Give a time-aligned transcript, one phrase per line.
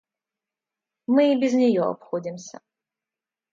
[1.05, 2.59] Мы и без нее обходимся.